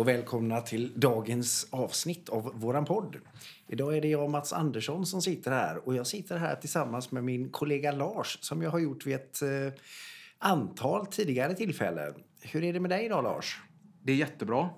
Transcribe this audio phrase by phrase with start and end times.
[0.00, 3.16] Och välkomna till dagens avsnitt av våran podd.
[3.66, 7.24] Idag är det jag, Mats Andersson, som sitter här och jag sitter här tillsammans med
[7.24, 9.72] min kollega Lars som jag har gjort vid ett eh,
[10.38, 12.14] antal tidigare tillfällen.
[12.40, 13.60] Hur är det med dig idag, Lars?
[14.02, 14.68] Det är jättebra.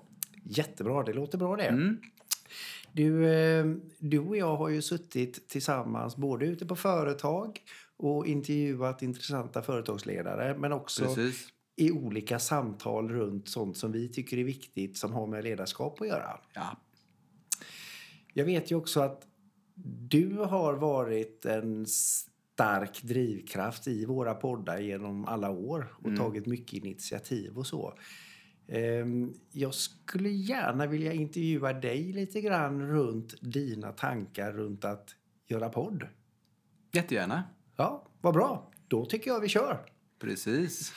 [0.43, 1.67] Jättebra, det låter bra det.
[1.67, 1.97] Mm.
[2.91, 3.65] Du, eh,
[3.99, 7.59] du och jag har ju suttit tillsammans både ute på företag
[7.97, 11.52] och intervjuat intressanta företagsledare men också Precis.
[11.75, 16.07] I olika samtal runt sånt som vi tycker är viktigt som har med ledarskap att
[16.07, 16.39] göra.
[16.53, 16.77] Ja.
[18.33, 19.27] Jag vet ju också att
[20.09, 26.73] du har varit en stark drivkraft i våra poddar genom alla år och tagit mycket
[26.73, 27.93] initiativ och så.
[28.67, 35.15] Ehm, Jag skulle gärna vilja intervjua dig lite grann runt dina tankar runt att
[35.47, 36.07] göra podd.
[36.93, 37.43] Jättegärna.
[37.75, 38.71] Ja, vad bra.
[38.87, 39.85] Då tycker jag vi kör.
[40.19, 40.93] Precis.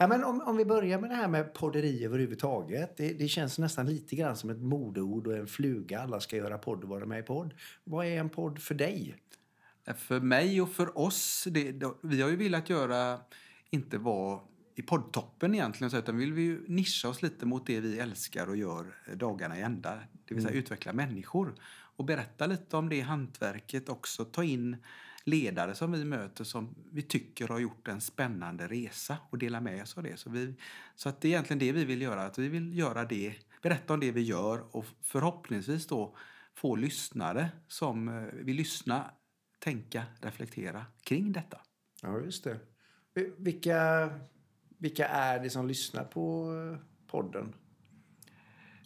[0.00, 2.96] Ja, men om, om vi börjar med det här med podderi överhuvudtaget.
[2.96, 6.00] Det, det känns nästan lite grann som ett modeord och en fluga.
[6.00, 7.54] Alla ska göra podd och vara med i podd.
[7.84, 9.14] Vad är en podd för dig?
[9.96, 13.20] För mig och för oss, det, vi har ju velat göra,
[13.70, 14.40] inte vara
[14.74, 18.48] i poddtoppen egentligen, så, utan vi vill ju nischa oss lite mot det vi älskar
[18.48, 19.98] och gör dagarna i ända.
[20.24, 21.54] Det vill säga utveckla människor
[21.96, 24.24] och berätta lite om det hantverket också.
[24.24, 24.76] Ta in
[25.28, 29.82] ledare som vi möter som vi tycker har gjort en spännande resa och dela med
[29.82, 30.16] oss av det.
[30.16, 30.54] Så, vi,
[30.94, 33.94] så att det är egentligen det vi vill göra, att vi vill göra det, berätta
[33.94, 36.16] om det vi gör och förhoppningsvis då
[36.54, 39.10] få lyssnare som eh, vill lyssna
[39.58, 41.60] tänka, reflektera kring detta.
[42.02, 42.60] Ja, just det.
[43.36, 44.10] Vilka,
[44.78, 47.54] vilka är det som lyssnar på eh, podden?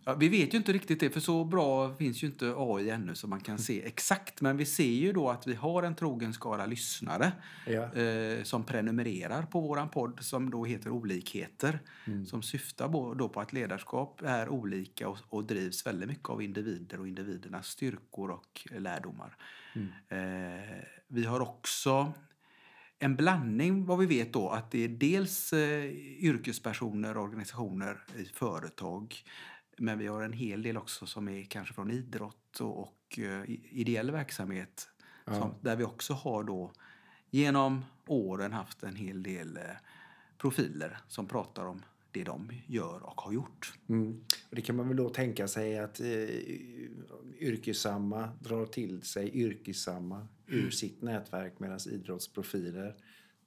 [0.05, 3.15] Ja, vi vet ju inte riktigt det, för så bra finns ju inte AI ännu
[3.15, 4.41] så man kan se exakt.
[4.41, 7.33] Men vi ser ju då att vi har en trogen skara lyssnare
[7.67, 7.95] Ja.
[7.95, 11.79] eh, som prenumererar på våran podd som då heter Olikheter.
[12.27, 16.43] Som syftar bo- då på att ledarskap är olika och, och drivs väldigt mycket av
[16.43, 19.37] individer och individernas styrkor och lärdomar.
[20.09, 22.13] Eh, vi har också
[22.99, 25.85] en blandning vad vi vet då att det är dels eh,
[26.25, 29.17] yrkespersoner, organisationer i företag
[29.83, 33.43] men vi har en hel del också som är kanske från idrott och, och eh,
[33.71, 34.89] ideell verksamhet
[35.27, 36.73] som, där vi också har då
[37.31, 39.63] genom åren haft en hel del eh,
[40.39, 43.79] profiler som pratar om det de gör och har gjort.
[43.89, 44.25] Mm.
[44.51, 46.07] Och det kan man väl då tänka sig att eh,
[47.41, 52.97] yrkessamma drar till sig yrkessamma ur sitt nätverk medan idrottsprofiler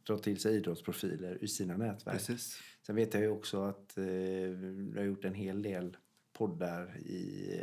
[0.08, 2.16] drar till sig idrottsprofiler ur sina nätverk.
[2.16, 2.60] Precis.
[2.86, 5.98] Sen vet jag ju också att eh, du har gjort en hel del
[6.38, 7.60] poddar i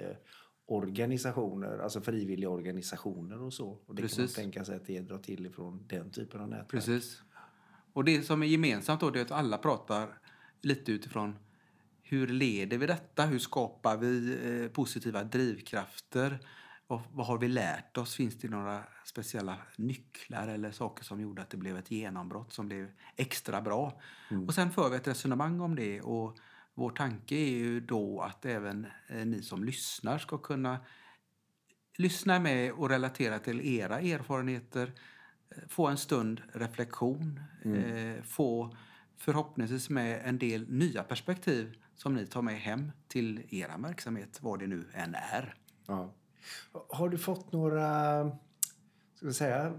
[0.66, 3.69] organisationer, alltså frivilliga organisationer och så.
[3.69, 4.34] Och det kan man Precis.
[4.34, 6.69] tänka sig att det drar till ifrån den typen av nätverk.
[6.69, 7.22] Precis.
[7.93, 10.19] Och det som är gemensamt då det är att alla pratar
[10.61, 11.38] lite utifrån
[12.03, 13.27] hur leder vi detta?
[13.27, 16.38] Hur skapar vi eh, positiva drivkrafter?
[16.87, 18.15] Och vad har vi lärt oss?
[18.15, 22.66] Finns det några speciella nycklar eller saker som gjorde att det blev ett genombrott som
[22.66, 24.00] blev extra bra?
[24.47, 26.38] Och sen för vi ett resonemang om det och
[26.75, 30.78] vår tanke är ju då att även eh, ni som lyssnar ska kunna
[31.99, 34.93] lyssna med och relatera till era erfarenheter,
[35.50, 38.77] eh, få en stund reflektion, eh, få
[39.16, 44.59] förhoppningsvis med en del nya perspektiv som ni tar med hem till era verksamhet, vad
[44.59, 45.55] det nu än är.
[45.87, 46.15] Ja.
[46.88, 48.25] Har du fått några,
[49.15, 49.72] ska vi säga,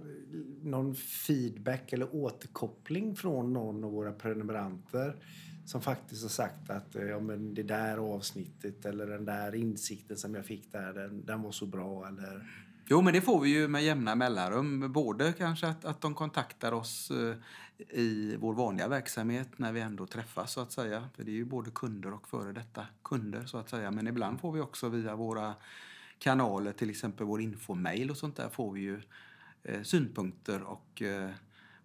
[0.62, 5.24] någon feedback eller återkoppling från någon av våra prenumeranter
[5.66, 10.18] som faktiskt har sagt att eh, ja, men det där avsnittet eller den där insikten
[10.18, 12.64] som jag fick där, den, den var så bra eller...
[12.86, 14.92] Jo, men det får vi ju med jämna mellanrum.
[14.94, 17.36] Både kanske att, att de kontaktar oss eh,
[18.00, 21.10] i vår vanliga verksamhet när vi ändå träffas så att säga.
[21.16, 23.92] För det är ju både kunder och före detta kunder så att säga.
[23.92, 25.54] Men ibland får vi också via våra
[26.20, 29.02] kanaler, till exempel vår infomail och sånt där, får vi ju
[29.64, 31.30] eh, synpunkter och eh,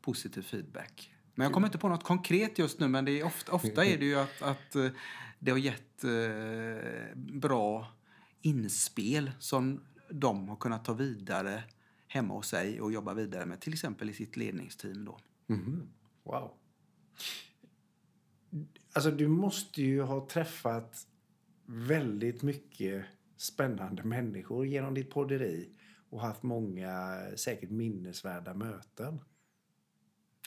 [0.01, 1.15] positiv feedback.
[1.38, 3.99] Men jag kommer inte på något konkret just nu, men det är ofta, ofta är
[3.99, 4.88] det ju att, att eh,
[5.38, 7.87] det har gett eh, bra
[8.43, 9.81] inspel som
[10.11, 11.64] de har kunnat ta vidare
[12.08, 15.05] hemma hos sig och jobba vidare med, till exempel i sitt ledningsteam.
[15.05, 15.19] Då.
[15.46, 15.88] Mhm.
[16.23, 16.52] Wow.
[18.93, 21.06] Alltså du måste ju ha träffat
[21.67, 23.05] väldigt mycket
[23.37, 25.69] spännande människor genom ditt podderi
[26.11, 29.20] och haft många säkert minnesvärda möten.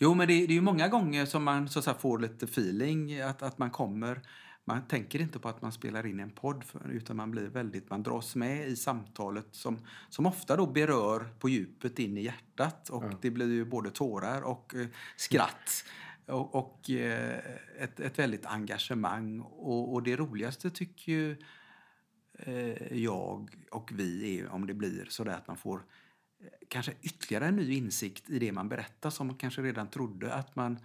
[0.03, 3.21] Jo, men det, det är ju många gånger som man så att får lite feeling.
[3.21, 4.21] Att, att man kommer...
[4.65, 8.03] Man tänker inte på att man spelar in en podd utan man blir väldigt, man
[8.03, 12.89] dras med i samtalet som, som ofta då berör på djupet in i hjärtat.
[12.89, 13.17] Och Ja.
[13.21, 15.83] det blir ju både tårar och eh, skratt.
[16.25, 17.39] Och, och eh,
[17.79, 19.39] ett, ett väldigt engagemang.
[19.41, 21.37] Och, och det roligaste tycker ju
[22.39, 25.83] eh, jag och vi är om det blir så där att man får
[26.67, 30.55] kanske ytterligare en ny insikt i det man berättar som man kanske redan trodde att
[30.55, 30.79] man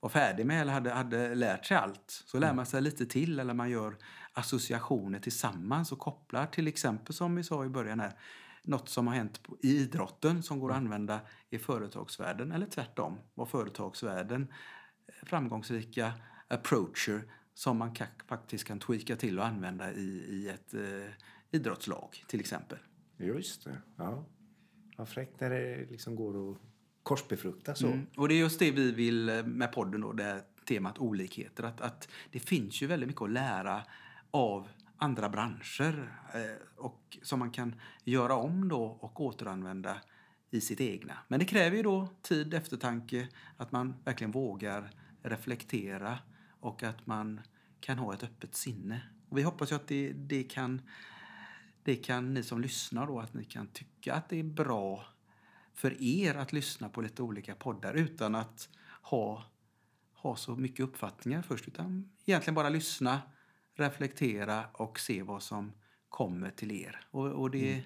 [0.00, 2.22] var färdig med eller hade, hade lärt sig allt.
[2.26, 3.96] Så lär man sig lite till eller man gör
[4.32, 8.12] associationer tillsammans och kopplar till exempel som vi sa i början här
[8.62, 11.20] något som har hänt i idrotten som går att använda
[11.50, 13.18] i företagsvärlden eller tvärtom.
[13.34, 14.52] Var företagsvärlden
[15.22, 16.12] framgångsrika
[16.48, 17.24] approacher
[17.54, 21.12] som man faktiskt kan tweaka till och använda i, i ett eh,
[21.50, 22.78] idrottslag till exempel.
[23.16, 23.78] Just det.
[23.96, 24.24] Ja.
[24.96, 26.58] Vad fräckt när det liksom går att
[27.02, 27.86] korsbefrukta så.
[27.86, 28.06] Mm.
[28.16, 31.64] Och det är just det vi vill eh, med podden då, det temat olikheter.
[31.64, 33.82] Att, att det finns ju väldigt mycket att lära
[34.30, 37.74] av andra branscher eh, och som man kan
[38.04, 39.96] göra om då och återanvända
[40.50, 41.18] i sitt egna.
[41.28, 44.90] Men det kräver ju då tid, eftertanke, att man verkligen vågar
[45.22, 46.18] reflektera
[46.60, 47.40] och att man
[47.80, 49.02] kan ha ett öppet sinne.
[49.28, 50.82] Och vi hoppas ju att det, det kan
[51.84, 55.06] det kan ni som lyssnar då, att ni kan tycka att det är bra
[55.74, 58.68] för er att lyssna på lite olika poddar utan att
[59.02, 59.44] ha,
[60.12, 61.68] ha så mycket uppfattningar först.
[61.68, 63.20] Utan egentligen bara lyssna,
[63.74, 65.72] reflektera och se vad som
[66.08, 67.06] kommer till er.
[67.10, 67.84] Och, och det,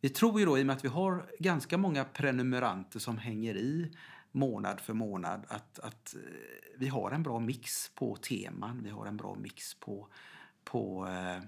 [0.00, 3.56] Vi tror ju då, i och med att vi har ganska många prenumeranter som hänger
[3.56, 3.96] i
[4.32, 6.20] månad för månad, att, att eh,
[6.78, 8.82] vi har en bra mix på teman.
[8.82, 10.08] Vi har en bra mix på,
[10.64, 11.42] på eh,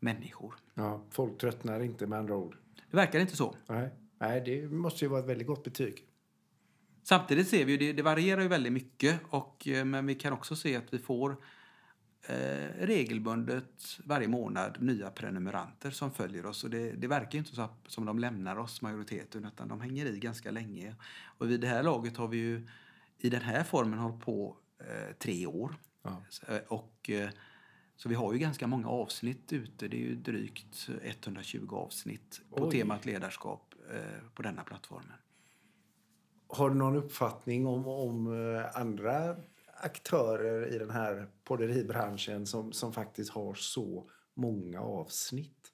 [0.00, 0.54] människor.
[0.74, 2.56] Ja, folk tröttnar inte med andra ord.
[2.90, 3.56] Det verkar inte så.
[3.66, 3.90] Nej.
[4.18, 6.04] Nej, det måste ju vara ett väldigt gott betyg.
[7.02, 10.32] Samtidigt ser vi ju det, det varierar ju väldigt mycket och, eh, men vi kan
[10.32, 11.36] också se att vi får
[12.28, 16.64] eh, regelbundet varje månad nya prenumeranter som följer oss.
[16.64, 19.80] Och det, det verkar ju inte så att, som de lämnar oss, majoriteten, utan de
[19.80, 20.94] hänger i ganska länge.
[21.38, 22.66] Och vid det här laget har vi ju
[23.18, 25.74] i den här formen hållit på eh, tre år.
[26.02, 26.22] Ja.
[26.48, 27.30] Eh, Och, eh,
[27.98, 29.88] så vi har ju ganska många avsnitt ute.
[29.88, 32.72] Det är ju drygt 120 avsnitt på Oj.
[32.72, 35.12] temat ledarskap eh, på denna plattformen.
[36.48, 39.36] Har du någon uppfattning om, om eh, andra
[39.80, 45.72] aktörer i den här podderibranschen som, som faktiskt har så många avsnitt?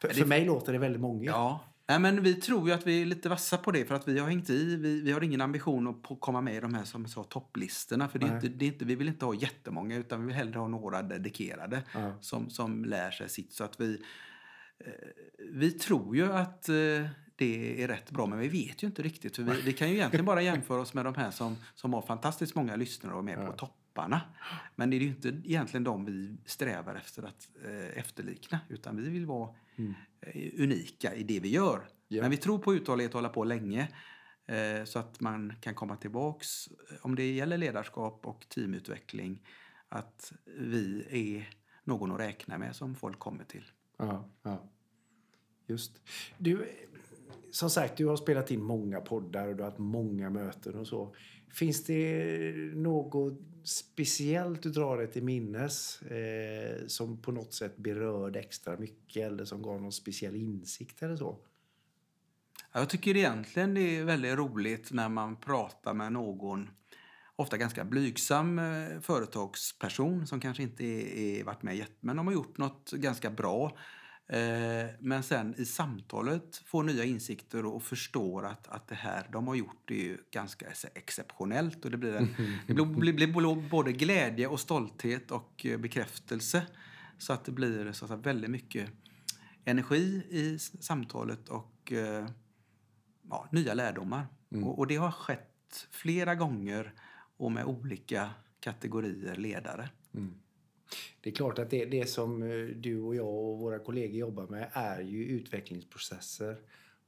[0.00, 1.30] För, för mig låter det väldigt många.
[1.30, 1.60] Ja.
[1.90, 4.18] Nej, men vi tror ju att vi är lite vassa på det för att vi
[4.18, 4.76] har hängt i.
[4.76, 8.08] Vi, vi har ingen ambition att komma med i de här som sa, topplistorna.
[8.08, 8.36] För det är Nej.
[8.36, 11.02] inte, det är inte, vi vill inte ha jättemånga utan vi vill hellre ha några
[11.02, 12.12] dedikerade Ja.
[12.20, 13.52] som, som lär sig sitt.
[13.52, 14.02] Så att vi,
[14.78, 14.92] eh,
[15.52, 16.74] vi tror ju att eh,
[17.36, 19.36] det är rätt bra men vi vet ju inte riktigt.
[19.36, 22.02] För vi, vi kan ju egentligen bara jämföra oss med de här som, som har
[22.02, 23.52] fantastiskt många lyssnare och är med på
[24.00, 24.20] topparna.
[24.76, 29.08] Men det är ju inte egentligen de vi strävar efter att eh, efterlikna utan vi
[29.08, 29.94] vill vara Mm.
[30.20, 31.88] eh, unika i det vi gör.
[32.08, 32.22] Ja.
[32.22, 33.88] Men vi tror på uthållighet och hålla på länge.
[34.46, 39.42] Eh, så att man kan komma tillbaks eh, om det gäller ledarskap och teamutveckling.
[39.88, 41.50] Att vi är
[41.84, 43.64] någon att räkna med som folk kommer till.
[43.98, 44.68] Ja, ja.
[45.66, 46.00] Just.
[46.38, 46.68] Du,
[47.50, 50.86] som sagt, du har spelat in många poddar och du har haft många möten och
[50.86, 51.14] så.
[51.52, 58.40] Finns det något speciellt du drar dig till minnes eh, som på något sätt berörde
[58.40, 61.38] extra mycket eller som gav någon speciell insikt eller så?
[62.72, 66.70] Jag tycker egentligen det är väldigt roligt när man pratar med någon
[67.36, 72.26] ofta ganska blygsam eh, företagsperson som kanske inte är, är varit med jätte, men de
[72.26, 73.76] har gjort något ganska bra.
[74.32, 79.48] Eh, men sen i samtalet får nya insikter och förstår att, att det här de
[79.48, 81.84] har gjort är ju ganska ex- exceptionellt.
[81.84, 82.28] Och det blir, en,
[82.66, 86.66] det blir, blir, både glädje och stolthet och eh, bekräftelse.
[87.18, 88.90] Så att det blir så att väldigt mycket
[89.64, 92.26] energi i samtalet och eh,
[93.30, 94.26] ja, nya lärdomar.
[94.64, 96.94] Och, och det har skett flera gånger
[97.36, 99.90] och med olika kategorier ledare.
[101.20, 104.46] Det är klart att det, det som eh, du och jag och våra kollegor jobbar
[104.46, 106.56] med är ju utvecklingsprocesser.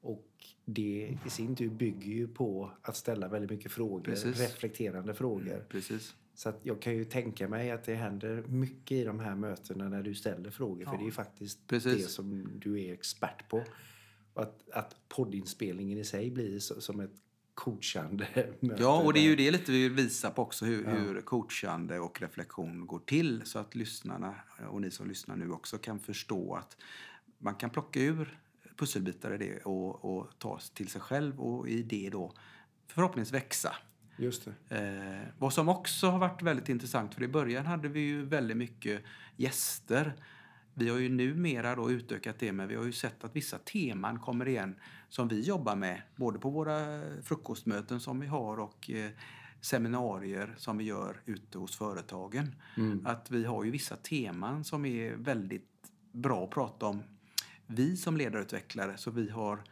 [0.01, 0.27] Och
[0.65, 4.41] det i sin tur bygger ju på att ställa väldigt mycket frågor, Precis.
[4.41, 5.65] reflekterande frågor.
[5.69, 6.15] Precis.
[6.35, 9.89] Så att jag kan ju tänka mig att det händer mycket i de här mötena
[9.89, 10.85] när du ställer frågor.
[10.85, 10.99] För Ja.
[10.99, 12.03] det är ju faktiskt Precis.
[12.03, 13.63] det som du är expert på.
[14.35, 17.11] Att, att poddinspelningen i sig blir som ett
[17.55, 18.27] coachande.
[18.61, 20.91] Ja, och det är ju det lite vi visa på också hur, Ja.
[20.91, 24.35] hur coachande och reflektion går till så att lyssnarna
[24.71, 26.77] och ni som lyssnar nu också kan förstå att
[27.39, 28.39] man kan plocka ur
[28.77, 32.33] pusselbitar i det och, och ta till sig själv och i det då
[32.87, 33.77] förhoppningsvis växa.
[34.17, 34.77] Just det.
[34.77, 38.57] Eh, vad som också har varit väldigt intressant, för i början hade vi ju väldigt
[38.57, 39.03] mycket
[39.37, 40.15] gäster.
[40.75, 44.19] Vi har ju numera då utökat det, men vi har ju sett att vissa teman
[44.19, 44.75] kommer igen
[45.09, 49.11] som vi jobbar med, både på våra frukostmöten som vi har och eh,
[49.61, 52.55] seminarier som vi gör ute hos företagen.
[53.05, 55.69] Att vi har ju vissa teman som är väldigt
[56.13, 57.03] bra att prata om.
[57.67, 59.63] Vi som ledarutvecklare, så vi har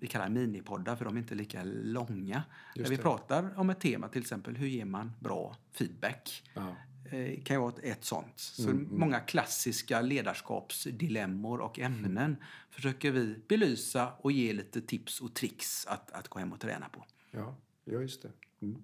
[0.00, 2.42] vi kallar minipoddar för de är inte lika långa.
[2.74, 3.02] Just Där vi det.
[3.02, 6.42] pratar om ett tema, till exempel hur ger man bra feedback?
[6.54, 6.76] Ja.
[7.14, 8.40] Eh, kan ju vara ett, sånt.
[8.40, 12.36] Så Mm, många klassiska ledarskapsdilemmor och ämnen
[12.70, 16.88] försöker vi belysa och ge lite tips och tricks att, att gå hem och träna
[16.88, 17.04] på.
[17.30, 18.32] Ja, ja just det.
[18.62, 18.82] Mm.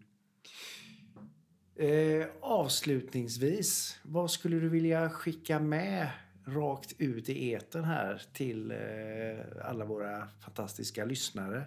[1.76, 6.10] Eh, avslutningsvis, vad skulle du vilja skicka med
[6.46, 11.64] rakt ut i etern här till eh, alla våra fantastiska lyssnare?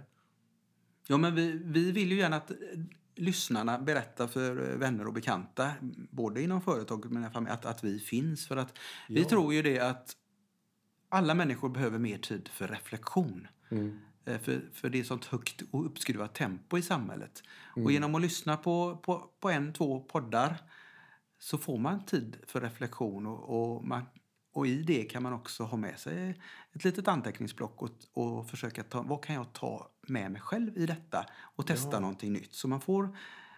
[1.08, 2.52] Ja, men vi, vi vill ju gärna att
[3.16, 5.72] lyssnarna berättar för eh, vänner och bekanta,
[6.12, 8.48] både inom företaget men även familj, att, att vi finns.
[8.48, 8.78] För att
[9.10, 9.30] vi Ja.
[9.30, 10.16] tror ju det att
[11.10, 13.48] alla människor behöver mer tid för reflektion.
[13.72, 14.00] Mm.
[14.26, 17.44] Eh, För, för det är sånt högt och uppskruvat tempo i samhället.
[17.76, 17.86] Mm.
[17.86, 20.58] Och genom att lyssna på, på, på en, två poddar
[21.40, 24.04] så får man tid för reflektion och, och, man,
[24.54, 26.42] och i det kan man också ha med sig
[26.74, 30.86] ett litet anteckningsblock och, och försöka ta, vad kan jag ta med mig själv i
[30.86, 32.00] detta och testa Ja.
[32.00, 32.54] någonting nytt.
[32.54, 33.18] Så man får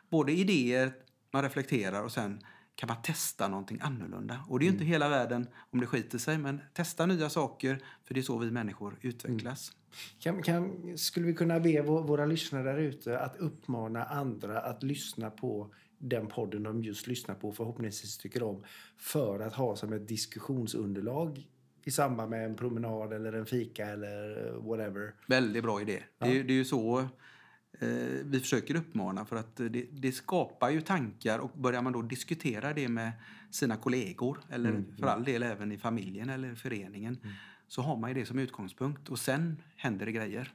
[0.09, 0.93] både idéer,
[1.31, 2.41] man reflekterar och sen
[2.75, 4.39] kan man testa någonting annorlunda.
[4.47, 4.81] Och det är ju Mm.
[4.81, 8.37] inte hela världen om det skiter sig, men testa nya saker för det är så
[8.37, 9.71] vi människor utvecklas.
[10.19, 14.83] Kan, kan, skulle vi kunna be vå- våra lyssnare där ute att uppmana andra att
[14.83, 18.63] lyssna på den podden de just lyssnar på och förhoppningsvis tycker om
[18.97, 21.47] för att ha som ett diskussionsunderlag
[21.87, 25.13] i samband med en promenad eller en fika eller whatever.
[25.27, 25.99] Väldigt bra idé.
[26.19, 26.25] Ja.
[26.25, 26.99] Det, är, ju- det är ju så
[27.79, 27.87] eh,
[28.23, 32.73] vi försöker uppmana för att det, det skapar ju tankar och börjar man då diskutera
[32.73, 33.11] det med
[33.51, 37.17] sina kollegor eller Mm, för all del även i familjen eller föreningen
[37.67, 40.53] så har man ju det som utgångspunkt och sen händer det grejer.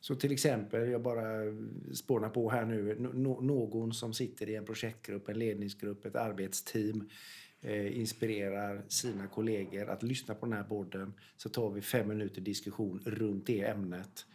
[0.00, 1.24] Så till exempel, jag bara
[1.94, 7.08] spånar på här nu, nå- någon som sitter i en projektgrupp, en ledningsgrupp, ett arbetsteam
[7.62, 12.40] eh, inspirerar sina kollegor att lyssna på den här podden så tar vi fem minuter
[12.40, 14.26] diskussion runt det ämnet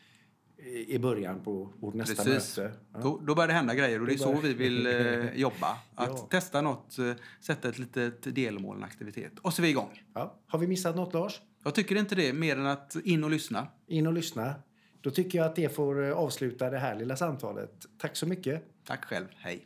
[0.58, 2.58] i i början på vårt nästa Precis.
[2.58, 2.74] möte.
[2.94, 3.00] Ja.
[3.00, 5.68] Då, då börjar det hända grejer och det är så vi vill eh, jobba.
[5.96, 6.28] Att Ja.
[6.32, 10.04] testa något, eh, sätta ett litet delmål, en aktivitet och så är vi igång.
[10.14, 10.40] Ja.
[10.48, 11.42] Har vi missat något Lars?
[11.64, 13.68] Jag tycker inte det mer än att in och lyssna.
[13.88, 14.56] In och lyssna.
[15.02, 17.86] Då tycker jag att det får eh, avsluta det här lilla samtalet.
[17.98, 18.64] Tack så mycket.
[18.86, 19.26] Tack själv.
[19.36, 19.66] Hej.